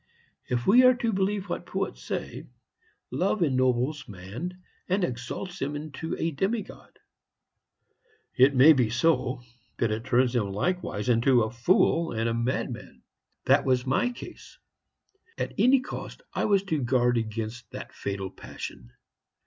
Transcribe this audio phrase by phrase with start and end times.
[0.49, 2.47] If we are to believe what poets say,
[3.11, 6.97] love ennobles man and exalts him into a demigod.
[8.35, 9.43] It may be so,
[9.77, 13.03] but it turns him likewise into a fool and a madman.
[13.45, 14.57] That was my case.
[15.37, 18.93] At any cost I was to guard against that fatal passion.